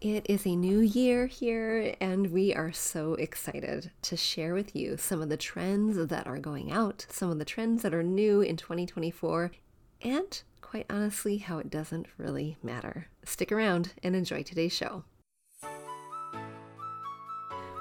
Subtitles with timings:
[0.00, 4.96] It is a new year here, and we are so excited to share with you
[4.96, 8.40] some of the trends that are going out, some of the trends that are new
[8.40, 9.50] in 2024,
[10.02, 13.08] and quite honestly, how it doesn't really matter.
[13.24, 15.02] Stick around and enjoy today's show.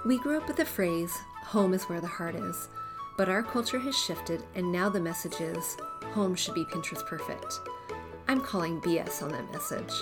[0.04, 2.68] We grew up with the phrase, home is where the heart is,
[3.16, 5.78] but our culture has shifted, and now the message is,
[6.14, 7.60] home should be Pinterest perfect.
[8.28, 9.94] I'm calling BS on that message.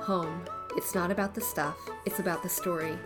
[0.00, 0.44] Home
[0.76, 2.98] it's not about the stuff, it's about the story.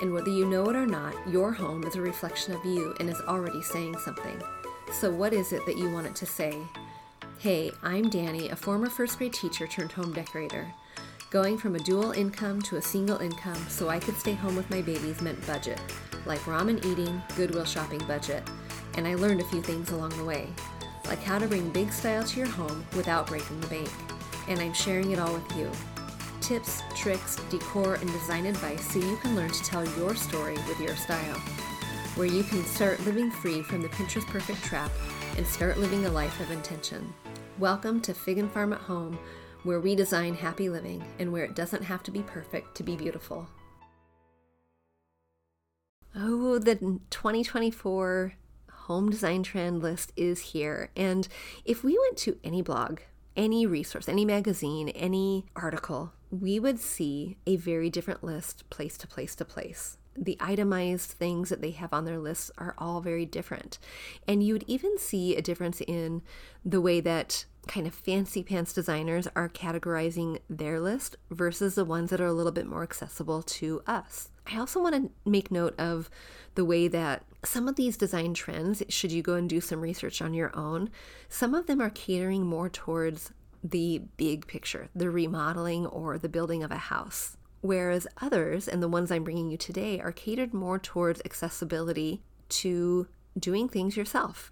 [0.00, 3.08] And whether you know it or not, your home is a reflection of you and
[3.08, 4.42] is already saying something.
[4.92, 6.56] So, what is it that you want it to say?
[7.38, 10.72] Hey, I'm Dani, a former first grade teacher turned home decorator.
[11.30, 14.70] Going from a dual income to a single income so I could stay home with
[14.70, 15.80] my babies meant budget,
[16.26, 18.42] like ramen eating, Goodwill shopping budget.
[18.94, 20.48] And I learned a few things along the way,
[21.06, 23.90] like how to bring big style to your home without breaking the bank.
[24.48, 25.70] And I'm sharing it all with you
[26.50, 30.80] tips, tricks, decor, and design advice so you can learn to tell your story with
[30.80, 31.38] your style.
[32.16, 34.90] Where you can start living free from the Pinterest perfect trap
[35.36, 37.14] and start living a life of intention.
[37.60, 39.16] Welcome to Fig and Farm at Home,
[39.62, 42.96] where we design happy living and where it doesn't have to be perfect to be
[42.96, 43.46] beautiful.
[46.16, 48.34] Oh, the 2024
[48.72, 50.90] home design trend list is here.
[50.96, 51.28] And
[51.64, 52.98] if we went to any blog,
[53.36, 59.06] any resource, any magazine, any article, we would see a very different list place to
[59.06, 59.98] place to place.
[60.16, 63.78] The itemized things that they have on their lists are all very different.
[64.26, 66.22] And you would even see a difference in
[66.64, 72.10] the way that kind of fancy pants designers are categorizing their list versus the ones
[72.10, 74.30] that are a little bit more accessible to us.
[74.52, 76.10] I also want to make note of
[76.54, 80.20] the way that some of these design trends, should you go and do some research
[80.20, 80.90] on your own,
[81.28, 83.32] some of them are catering more towards
[83.62, 87.36] the big picture, the remodeling or the building of a house.
[87.60, 93.06] Whereas others, and the ones I'm bringing you today, are catered more towards accessibility to
[93.38, 94.50] doing things yourself.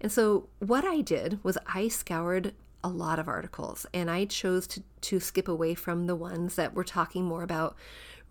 [0.00, 4.66] And so, what I did was I scoured a lot of articles and I chose
[4.68, 7.76] to, to skip away from the ones that were talking more about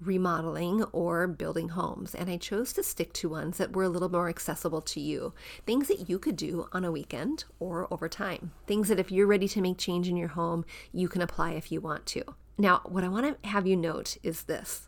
[0.02, 2.14] remodeling or building homes.
[2.14, 5.34] And I chose to stick to ones that were a little more accessible to you.
[5.66, 8.52] Things that you could do on a weekend or over time.
[8.66, 11.72] Things that if you're ready to make change in your home, you can apply if
[11.72, 12.24] you want to.
[12.58, 14.88] Now, what I want to have you note is this.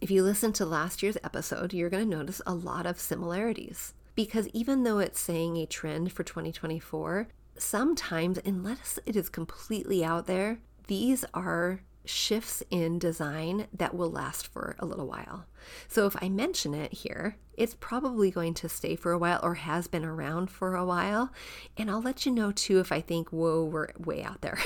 [0.00, 3.92] If you listen to last year's episode, you're going to notice a lot of similarities.
[4.14, 7.28] Because even though it's saying a trend for 2024,
[7.58, 14.46] sometimes, unless it is completely out there, these are shifts in design that will last
[14.46, 15.46] for a little while.
[15.88, 19.54] So if I mention it here, it's probably going to stay for a while or
[19.54, 21.32] has been around for a while.
[21.76, 24.58] And I'll let you know too if I think, whoa, we're way out there.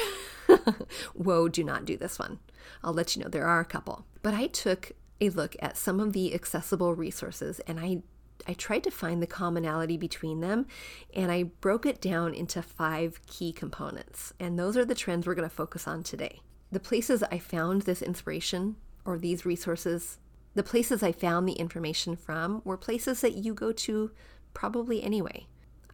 [1.14, 2.38] whoa, do not do this one.
[2.82, 4.06] I'll let you know there are a couple.
[4.22, 8.02] But I took a look at some of the accessible resources and I
[8.46, 10.66] I tried to find the commonality between them
[11.14, 14.34] and I broke it down into five key components.
[14.38, 16.40] And those are the trends we're going to focus on today
[16.74, 18.74] the places I found this inspiration
[19.04, 20.18] or these resources,
[20.54, 24.10] the places I found the information from were places that you go to
[24.54, 25.46] probably anyway.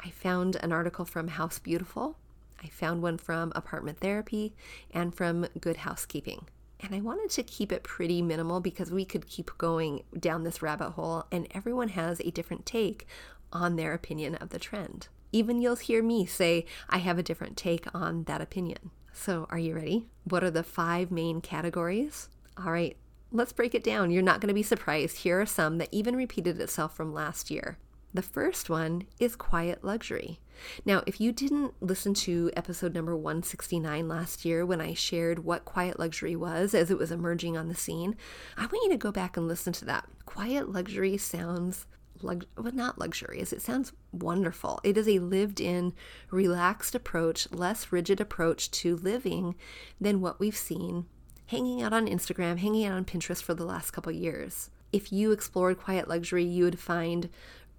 [0.02, 2.16] I found an article from House Beautiful,
[2.62, 4.54] I found one from Apartment Therapy,
[4.90, 6.46] and from Good Housekeeping.
[6.80, 10.62] And I wanted to keep it pretty minimal because we could keep going down this
[10.62, 13.06] rabbit hole, and everyone has a different take
[13.52, 15.08] on their opinion of the trend.
[15.30, 18.90] Even you'll hear me say, I have a different take on that opinion.
[19.12, 20.06] So, are you ready?
[20.24, 22.28] What are the five main categories?
[22.56, 22.96] All right,
[23.32, 24.10] let's break it down.
[24.10, 25.18] You're not going to be surprised.
[25.18, 27.78] Here are some that even repeated itself from last year.
[28.12, 30.40] The first one is quiet luxury.
[30.84, 35.64] Now, if you didn't listen to episode number 169 last year when I shared what
[35.64, 38.16] quiet luxury was as it was emerging on the scene,
[38.56, 40.08] I want you to go back and listen to that.
[40.26, 41.86] Quiet luxury sounds
[42.20, 43.52] lux- well, not luxurious.
[43.52, 44.80] It sounds wonderful.
[44.82, 45.92] It is a lived in,
[46.30, 49.54] relaxed approach, less rigid approach to living
[50.00, 51.06] than what we've seen
[51.50, 54.70] hanging out on Instagram, hanging out on Pinterest for the last couple years.
[54.92, 57.28] If you explored quiet luxury, you would find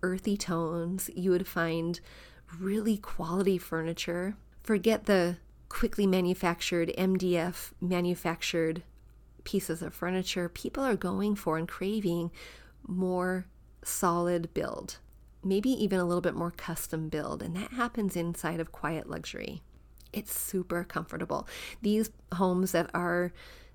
[0.04, 2.02] earthy tones, you would find
[2.60, 4.36] really quality furniture.
[4.62, 5.38] Forget the
[5.70, 8.84] quickly manufactured, MDF manufactured
[9.46, 10.50] pieces of furniture.
[10.50, 12.30] People are going for and craving
[12.86, 13.46] more
[13.86, 14.98] solid build,
[15.44, 19.62] maybe even a little bit more custom build, and that happens inside of quiet luxury.
[20.14, 21.48] It's super comfortable.
[21.82, 23.32] These homes that are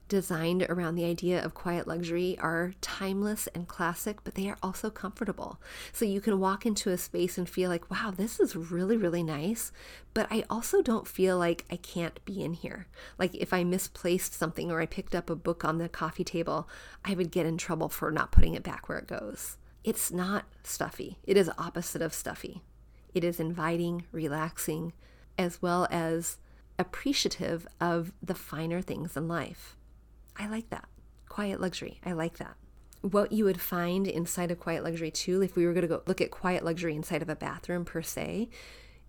[0.09, 4.89] designed around the idea of quiet luxury are timeless and classic, but they are also
[4.89, 5.61] comfortable.
[5.93, 9.25] So you can walk into a space and feel like, wow, this is really, really
[9.25, 9.73] nice,
[10.15, 12.87] but I also don't feel like I can't be in here.
[13.19, 16.69] Like if I misplaced something or I picked up a book on the coffee table,
[17.05, 19.57] I would get in trouble for not putting it back where it goes.
[19.87, 22.61] It's not stuffy, it is opposite of stuffy.
[23.15, 24.93] It is inviting, relaxing,
[25.39, 26.39] as well as
[26.77, 29.77] appreciative of the finer things in life.
[30.37, 30.89] I like that.
[31.29, 32.01] Quiet luxury.
[32.05, 32.57] I like that.
[33.01, 36.03] What you would find inside of quiet luxury too, if we were going to go
[36.05, 38.49] look at quiet luxury inside of a bathroom per se,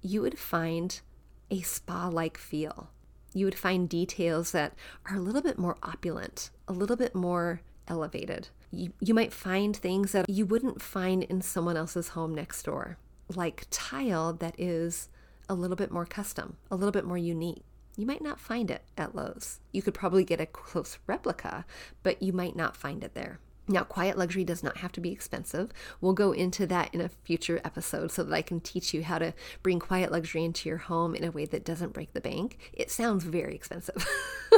[0.03, 1.01] you would find
[1.49, 2.91] a spa like feel.
[3.33, 4.75] You would find details that
[5.09, 8.49] are a little bit more opulent, a little bit more elevated.
[8.71, 12.97] You, you might find things that you wouldn't find in someone else's home next door,
[13.33, 15.09] like tile that is
[15.49, 17.63] a little bit more custom, a little bit more unique.
[17.95, 19.59] You might not find it at Lowe's.
[19.71, 21.65] You could probably get a close replica,
[22.03, 23.39] but you might not find it there.
[23.69, 25.71] Now, quiet luxury does not have to be expensive.
[25.99, 29.19] We'll go into that in a future episode so that I can teach you how
[29.19, 32.71] to bring quiet luxury into your home in a way that doesn't break the bank.
[32.71, 34.07] It sounds very expensive,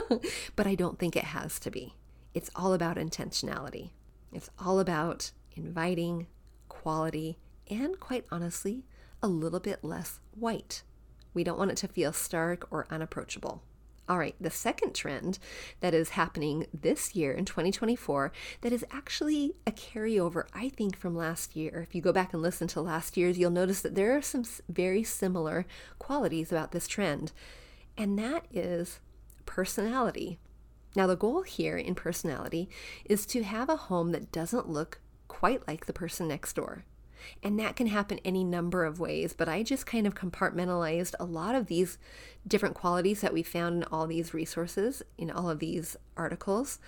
[0.56, 1.95] but I don't think it has to be.
[2.35, 3.89] It's all about intentionality.
[4.31, 6.28] It's all about inviting,
[6.68, 7.38] quality,
[7.70, 8.86] and quite honestly,
[9.22, 10.84] a little bit less white.
[11.34, 13.62] We don't want it to feel stark or unapproachable.
[14.08, 15.38] All right, the second trend
[15.81, 18.31] that is happening this year in 2024
[18.62, 21.86] that is actually a carryover, I think, from last year.
[21.88, 24.46] If you go back and listen to last year's, you'll notice that there are some
[24.68, 25.68] very similar
[26.00, 27.31] qualities about this trend,
[27.96, 29.00] and that is
[29.46, 30.40] personality.
[30.95, 32.69] Now, the goal here in personality
[33.06, 36.86] is to have a home that doesn't look quite like the person next door.
[37.44, 41.25] And that can happen any number of ways, but I just kind of compartmentalized a
[41.25, 41.97] lot of these
[42.47, 46.80] different qualities that we found in all these resources, in all of these articles,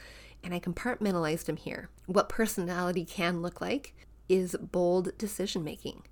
[0.43, 1.89] and I compartmentalized them here.
[2.05, 3.93] What personality can look like
[4.27, 6.03] is bold decision making.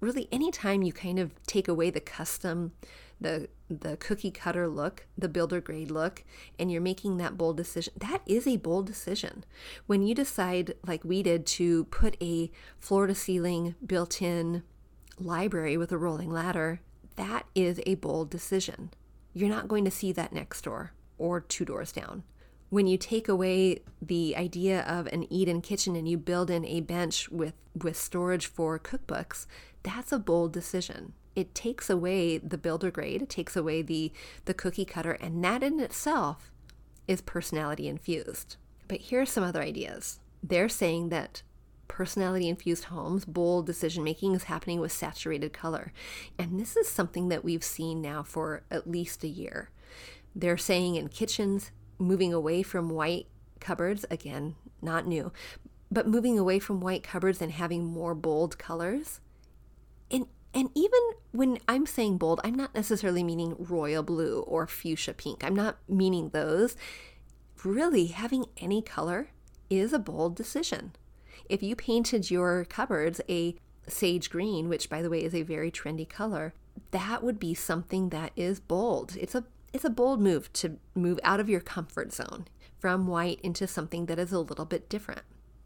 [0.00, 2.72] Really, anytime you kind of take away the custom
[3.20, 6.22] the the cookie cutter look, the builder grade look,
[6.58, 7.94] and you're making that bold decision.
[7.96, 9.44] That is a bold decision.
[9.86, 14.62] When you decide, like we did, to put a floor to ceiling built in
[15.18, 16.80] library with a rolling ladder,
[17.16, 18.90] that is a bold decision.
[19.32, 22.22] You're not going to see that next door or two doors down.
[22.70, 26.80] When you take away the idea of an eat-in kitchen and you build in a
[26.80, 29.46] bench with, with storage for cookbooks,
[29.82, 34.12] that's a bold decision it takes away the builder grade, it takes away the
[34.44, 36.50] the cookie cutter, and that in itself
[37.06, 38.56] is personality infused.
[38.88, 40.20] But here are some other ideas.
[40.42, 41.42] They're saying that
[41.88, 45.92] personality infused homes, bold decision making is happening with saturated color.
[46.38, 49.70] And this is something that we've seen now for at least a year.
[50.34, 53.26] They're saying in kitchens, moving away from white
[53.60, 55.32] cupboards, again, not new,
[55.90, 59.20] but moving away from white cupboards and having more bold colors.
[60.54, 61.00] And even
[61.32, 65.42] when I'm saying bold, I'm not necessarily meaning royal blue or fuchsia pink.
[65.42, 66.76] I'm not meaning those.
[67.64, 69.30] Really, having any color
[69.68, 70.92] is a bold decision.
[71.48, 73.56] If you painted your cupboards a
[73.88, 76.54] sage green, which by the way is a very trendy color,
[76.92, 79.16] that would be something that is bold.
[79.20, 82.46] It's a it's a bold move to move out of your comfort zone
[82.78, 85.22] from white into something that is a little bit different.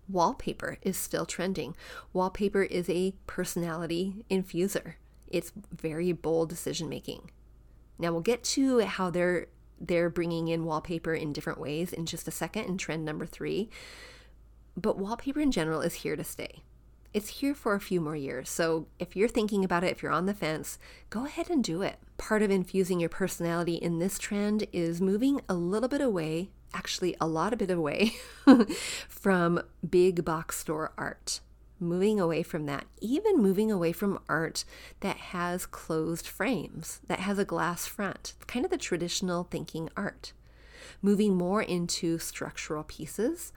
[0.08, 1.76] Wallpaper is still trending.
[2.12, 4.94] Wallpaper is a personality infuser.
[5.26, 7.30] It's very bold decision making.
[7.98, 9.46] Now we'll get to how they're
[9.80, 13.68] they're bringing in wallpaper in different ways in just a second in trend number 3.
[14.76, 16.62] But wallpaper in general is here to stay.
[17.14, 18.50] It's here for a few more years.
[18.50, 20.78] So if you're thinking about it, if you're on the fence,
[21.10, 21.98] go ahead and do it.
[22.16, 27.16] Part of infusing your personality in this trend is moving a little bit away actually
[27.20, 28.14] a lot of bit away
[29.08, 31.40] from big box store art.
[31.80, 34.64] Moving away from that, even moving away from art
[35.00, 40.32] that has closed frames, that has a glass front, kind of the traditional thinking art.
[41.02, 43.52] Moving more into structural pieces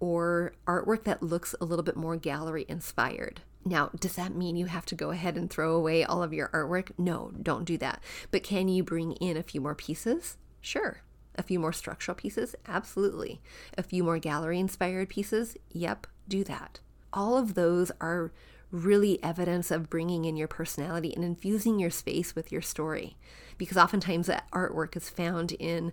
[0.00, 3.42] or artwork that looks a little bit more gallery inspired.
[3.64, 6.48] Now, does that mean you have to go ahead and throw away all of your
[6.48, 6.90] artwork?
[6.98, 8.02] No, don't do that.
[8.32, 10.36] But can you bring in a few more pieces?
[10.60, 11.02] Sure.
[11.36, 12.54] A few more structural pieces?
[12.66, 13.40] Absolutely.
[13.76, 15.56] A few more gallery inspired pieces?
[15.70, 16.80] Yep, do that.
[17.12, 18.32] All of those are
[18.70, 23.16] really evidence of bringing in your personality and infusing your space with your story.
[23.58, 25.92] Because oftentimes that artwork is found in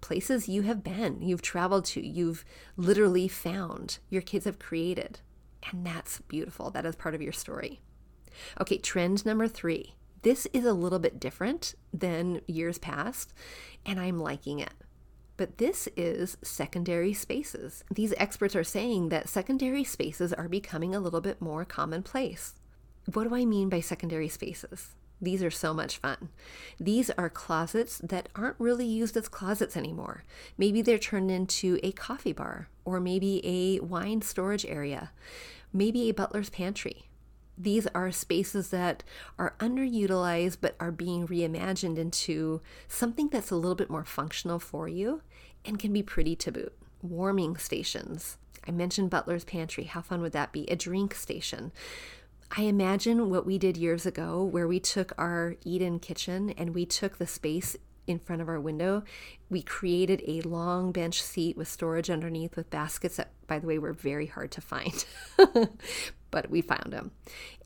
[0.00, 2.44] places you have been, you've traveled to, you've
[2.76, 5.20] literally found, your kids have created.
[5.70, 6.70] And that's beautiful.
[6.70, 7.80] That is part of your story.
[8.60, 13.32] Okay, trend number three this is a little bit different than years past,
[13.86, 14.74] and I'm liking it.
[15.40, 17.82] but this is secondary spaces.
[17.90, 22.56] These experts are saying that secondary spaces are becoming a little bit more commonplace.
[23.10, 24.88] What do I mean by secondary spaces?
[25.18, 26.28] These are so much fun.
[26.78, 30.24] These are closets that aren't really used as closets anymore.
[30.58, 35.10] Maybe they're turned into a coffee bar, or maybe a wine storage area,
[35.72, 37.08] maybe a butler's pantry.
[37.60, 39.04] These are spaces that
[39.38, 44.88] are underutilized but are being reimagined into something that's a little bit more functional for
[44.88, 45.20] you
[45.64, 46.72] and can be pretty to boot.
[47.02, 48.38] Warming stations.
[48.66, 49.84] I mentioned Butler's Pantry.
[49.84, 50.70] How fun would that be?
[50.70, 51.72] A drink station.
[52.56, 56.86] I imagine what we did years ago, where we took our eat-in kitchen and we
[56.86, 57.76] took the space
[58.06, 59.04] in front of our window.
[59.48, 63.78] We created a long bench seat with storage underneath with baskets that, by the way,
[63.78, 65.04] were very hard to find,
[66.30, 67.12] but we found them,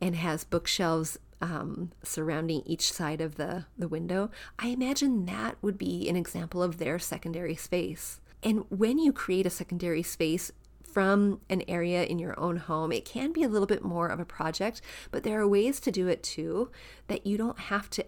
[0.01, 4.31] and has bookshelves um, surrounding each side of the, the window.
[4.59, 8.21] I imagine that would be an example of their secondary space.
[8.43, 10.53] And when you create a secondary space,
[10.95, 12.93] from an area in your own home.
[12.93, 14.81] It can be a little bit more of a project,
[15.11, 16.71] but there are ways to do it too
[17.09, 18.07] that you don't have to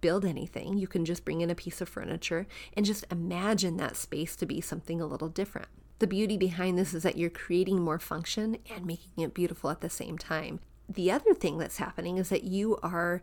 [0.00, 0.78] build anything.
[0.78, 2.46] You can just bring in a piece of furniture
[2.76, 5.66] and just imagine that space to be something a little different.
[6.02, 9.82] The beauty behind this is that you're creating more function and making it beautiful at
[9.82, 10.58] the same time.
[10.88, 13.22] The other thing that's happening is that you are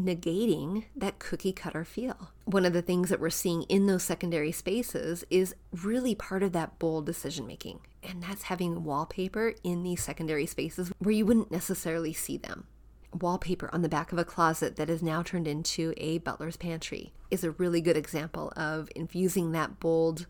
[0.00, 2.30] negating that cookie cutter feel.
[2.46, 6.52] One of the things that we're seeing in those secondary spaces is really part of
[6.52, 11.50] that bold decision making, and that's having wallpaper in these secondary spaces where you wouldn't
[11.50, 12.68] necessarily see them.
[13.12, 17.12] Wallpaper on the back of a closet that is now turned into a butler's pantry
[17.30, 20.26] is a really good example of infusing that bold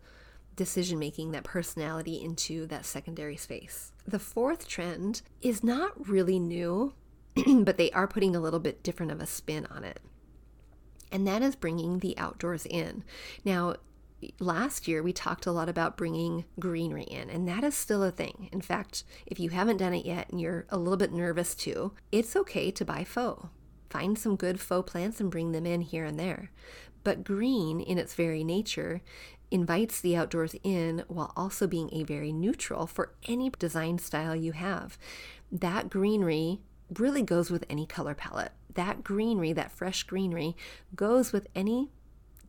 [0.55, 3.91] decision making, that personality into that secondary space.
[4.07, 6.93] The fourth trend is not really new,
[7.47, 9.99] but they are putting a little bit different of a spin on it.
[11.11, 13.03] And that is bringing the outdoors in.
[13.43, 13.75] Now,
[14.39, 18.11] last year we talked a lot about bringing greenery in, and that is still a
[18.11, 18.49] thing.
[18.51, 21.93] In fact, if you haven't done it yet and you're a little bit nervous too,
[22.11, 23.47] it's okay to buy faux.
[23.89, 26.51] Find some good faux plants and bring them in here and there.
[27.03, 29.01] But green, in its very nature,
[29.51, 34.51] invites the outdoors in while also being a very neutral for any design style you
[34.53, 34.97] have.
[35.51, 36.61] That greenery
[36.97, 38.51] really goes with any color palette.
[38.73, 40.55] That greenery, that fresh greenery,
[40.95, 41.89] goes with any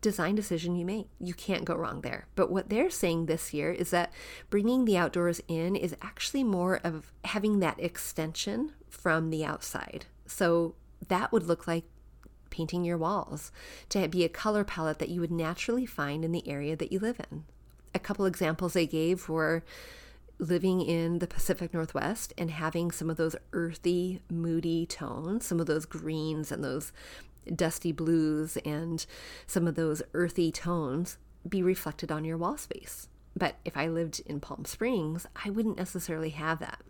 [0.00, 1.08] design decision you make.
[1.18, 2.26] You can't go wrong there.
[2.34, 4.12] But what they're saying this year is that
[4.50, 10.06] bringing the outdoors in is actually more of having that extension from the outside.
[10.26, 10.74] So
[11.08, 11.84] that would look like
[12.56, 13.52] painting your walls
[13.90, 16.98] to be a color palette that you would naturally find in the area that you
[16.98, 17.44] live in.
[17.94, 19.62] A couple examples they gave were
[20.38, 25.66] living in the Pacific Northwest and having some of those earthy, moody tones, some of
[25.66, 26.92] those greens and those
[27.54, 29.04] dusty blues and
[29.46, 33.08] some of those earthy tones be reflected on your wall space.
[33.36, 36.80] But if I lived in Palm Springs, I wouldn't necessarily have that.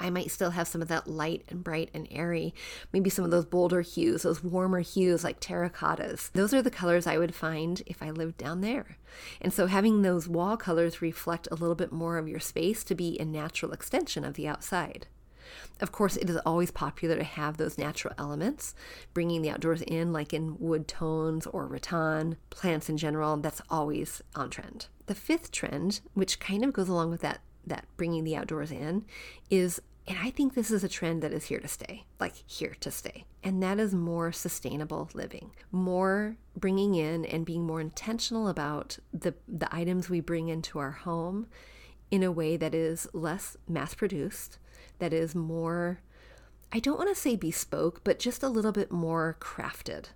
[0.00, 2.54] I might still have some of that light and bright and airy,
[2.92, 6.32] maybe some of those bolder hues, those warmer hues like terracottas.
[6.32, 8.96] Those are the colors I would find if I lived down there.
[9.40, 12.94] And so having those wall colors reflect a little bit more of your space to
[12.94, 15.06] be a natural extension of the outside.
[15.80, 18.74] Of course, it is always popular to have those natural elements,
[19.14, 24.22] bringing the outdoors in, like in wood tones or rattan, plants in general, that's always
[24.34, 24.86] on trend.
[25.06, 29.04] The fifth trend, which kind of goes along with that that bringing the outdoors in
[29.50, 32.74] is and I think this is a trend that is here to stay, like here
[32.80, 33.26] to stay.
[33.44, 39.34] And that is more sustainable living, more bringing in and being more intentional about the,
[39.46, 41.46] the items we bring into our home
[42.10, 44.58] in a way that is less mass produced,
[44.98, 46.00] that is more,
[46.72, 50.06] I don't want to say bespoke, but just a little bit more crafted.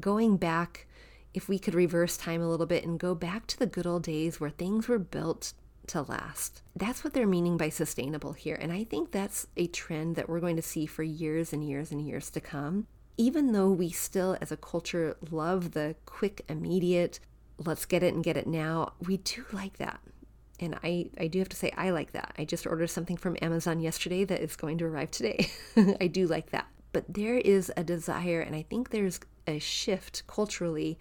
[0.00, 0.86] Going back,
[1.34, 4.04] if we could reverse time a little bit and go back to the good old
[4.04, 5.52] days where things were built
[5.88, 6.62] to last.
[6.74, 8.56] That's what they're meaning by sustainable here.
[8.60, 11.90] And I think that's a trend that we're going to see for years and years
[11.90, 12.86] and years to come.
[13.16, 17.20] Even though we still, as a culture, love the quick, immediate,
[17.58, 20.00] let's get it and get it now, we do like that.
[20.60, 22.34] And I, I do have to say, I like that.
[22.38, 25.50] I just ordered something from Amazon yesterday that is going to arrive today.
[26.00, 26.66] I do like that.
[26.92, 30.98] But there is a desire, and I think there's a shift culturally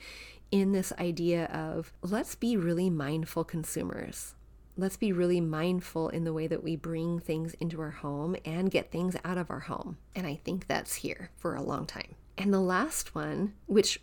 [0.52, 4.34] in this idea of let's be really mindful consumers
[4.78, 8.72] let's be really mindful in the way that we bring things into our home and
[8.72, 9.98] get things out of our home.
[10.16, 12.16] And I think that's here for a long time.
[12.38, 14.00] And the last one, which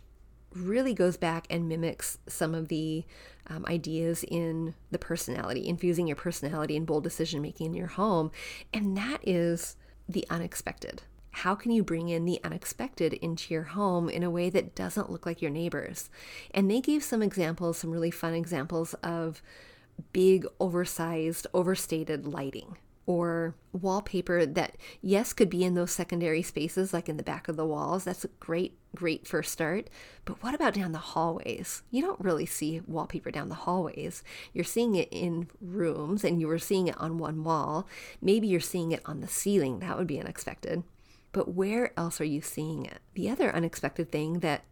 [0.55, 3.03] really goes back and mimics some of the
[3.47, 8.31] um, ideas in the personality, infusing your personality and bold decision making in your home,
[8.73, 9.75] and that is
[10.07, 11.03] the unexpected.
[11.31, 15.11] How can you bring in the unexpected into your home in a way that doesn't
[15.11, 16.09] look like your neighbors?
[16.51, 19.41] And they gave some examples, some really fun examples of
[20.13, 22.77] big, oversized, overstated lighting
[23.09, 27.55] or wallpaper that, yes, could be in those secondary spaces like in the back of
[27.55, 28.03] the walls.
[28.03, 29.89] That's a great, great first start.
[30.25, 31.81] But what about down the hallways?
[31.89, 34.21] You don't really see wallpaper down the hallways.
[34.53, 37.87] You're seeing it in rooms and you were seeing it on one wall.
[38.21, 39.79] Maybe you're seeing it on the ceiling.
[39.79, 40.83] That would be unexpected.
[41.31, 42.99] But where else are you seeing it?
[43.15, 44.65] The other unexpected thing that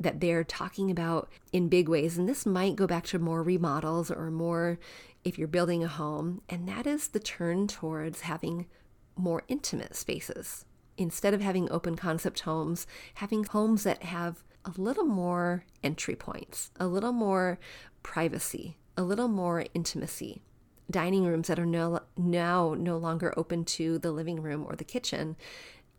[0.00, 4.10] that they're talking about in big ways, and this might go back to more remodels
[4.10, 4.78] or more
[5.22, 8.66] if you're building a home, and that is the turn towards having
[9.14, 10.64] more intimate spaces.
[10.96, 16.70] Instead of having open concept homes, having homes that have a little more entry points,
[16.80, 17.58] a little more
[18.02, 20.42] privacy, a little more intimacy.
[20.90, 24.84] Dining rooms that are no, now no longer open to the living room or the
[24.84, 25.36] kitchen,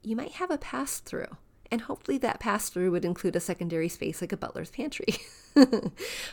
[0.04, 1.38] you might have a pass through.
[1.72, 5.16] And hopefully, that pass through would include a secondary space like a butler's pantry.
[5.56, 5.92] oh,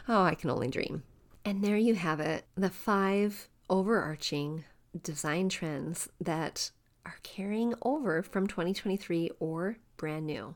[0.09, 1.05] I can only dream.
[1.45, 4.65] And there you have it the five overarching
[5.03, 6.71] design trends that
[7.07, 10.55] are carrying over from 2023 or brand new.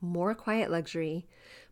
[0.00, 1.26] More quiet luxury,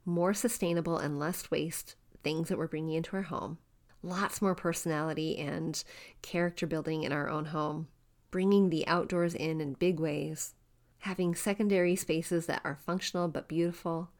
[0.04, 3.58] more sustainable and less waste things that we're bringing into our home,
[4.02, 5.84] lots more personality and
[6.22, 7.88] character building in our own home,
[8.30, 10.54] bringing the outdoors in in big ways,
[10.98, 14.10] having secondary spaces that are functional but beautiful,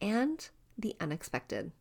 [0.00, 1.72] and the unexpected.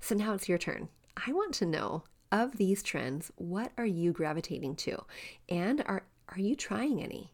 [0.00, 0.88] So now it's your turn.
[1.26, 5.04] I want to know of these trends, what are you gravitating to?
[5.48, 7.32] And are, are you trying any?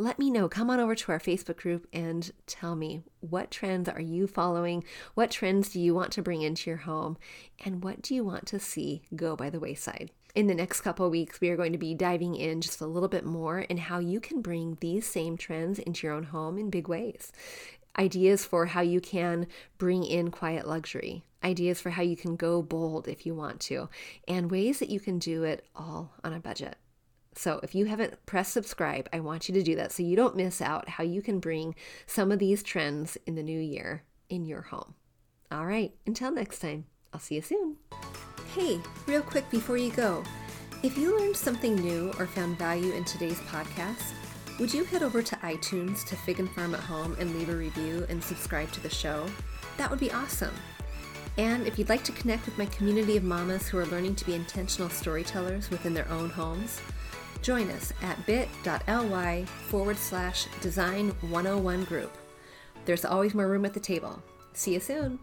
[0.00, 0.48] Let me know.
[0.48, 4.84] Come on over to our Facebook group and tell me what trends are you following?
[5.14, 7.18] What trends do you want to bring into your home?
[7.64, 10.12] And what do you want to see go by the wayside?
[10.36, 13.08] In the next couple weeks, we are going to be diving in just a little
[13.08, 16.70] bit more in how you can bring these same trends into your own home in
[16.70, 17.32] big ways
[17.98, 22.62] ideas for how you can bring in quiet luxury, ideas for how you can go
[22.62, 23.88] bold if you want to,
[24.28, 26.76] and ways that you can do it all on a budget.
[27.38, 30.34] So, if you haven't pressed subscribe, I want you to do that so you don't
[30.34, 34.44] miss out how you can bring some of these trends in the new year in
[34.44, 34.94] your home.
[35.52, 37.76] All right, until next time, I'll see you soon.
[38.56, 40.24] Hey, real quick before you go,
[40.82, 44.14] if you learned something new or found value in today's podcast,
[44.58, 47.56] would you head over to iTunes to Fig and Farm at Home and leave a
[47.56, 49.24] review and subscribe to the show?
[49.76, 50.56] That would be awesome.
[51.36, 54.26] And if you'd like to connect with my community of mamas who are learning to
[54.26, 56.80] be intentional storytellers within their own homes,
[57.42, 62.16] join us at bit.ly forward slash design 101 group.
[62.84, 64.22] There's always more room at the table.
[64.52, 65.18] See you soon.